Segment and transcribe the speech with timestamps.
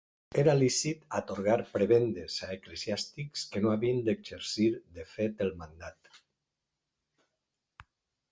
[0.41, 6.21] Era lícit atorgar prebendes a eclesiàstics que no havien d'exercir de fet el mandat.